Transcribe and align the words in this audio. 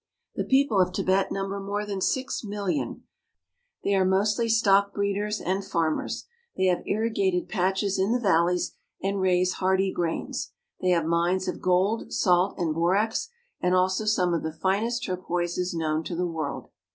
The 0.33 0.43
people 0.43 0.81
of 0.81 0.91
Tibet 0.91 1.31
number 1.31 1.59
more 1.59 1.85
than 1.85 2.01
six 2.01 2.43
millions. 2.43 3.01
They 3.83 3.93
are 3.93 4.03
mostly 4.03 4.49
stock 4.49 4.95
breeders 4.95 5.39
and 5.39 5.63
farmers. 5.63 6.25
They 6.57 6.65
have 6.65 6.81
irrigated 6.87 7.47
patches 7.47 7.99
in 7.99 8.11
the 8.11 8.19
val 8.19 8.45
leys 8.47 8.73
and 9.03 9.21
raise 9.21 9.53
hardy 9.61 9.93
grains. 9.93 10.53
They 10.81 10.89
have 10.89 11.05
mines 11.05 11.47
of 11.47 11.61
gold, 11.61 12.11
salt, 12.11 12.55
and 12.57 12.73
borax; 12.73 13.29
and 13.61 13.75
also 13.75 14.05
some 14.05 14.33
of 14.33 14.41
the 14.41 14.51
finest 14.51 15.03
turquoises 15.03 15.75
known 15.75 16.03
to 16.05 16.15
the 16.15 16.25
world. 16.25 16.71